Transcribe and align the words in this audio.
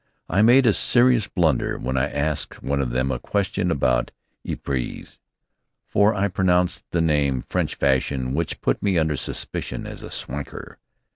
I 0.27 0.41
made 0.41 0.65
a 0.65 0.73
serious 0.73 1.27
blunder 1.27 1.77
when 1.77 1.95
I 1.95 2.07
asked 2.09 2.63
one 2.63 2.81
of 2.81 2.89
them 2.89 3.11
a 3.11 3.19
question 3.19 3.69
about 3.69 4.09
Ypres, 4.49 5.19
for 5.85 6.15
I 6.15 6.27
pronounced 6.27 6.85
the 6.89 7.01
name 7.01 7.43
French 7.49 7.75
fashion, 7.75 8.33
which 8.33 8.61
put 8.61 8.81
me 8.81 8.97
under 8.97 9.15
suspicion 9.15 9.85
as 9.85 10.01
a 10.01 10.09
"swanker." 10.09 10.79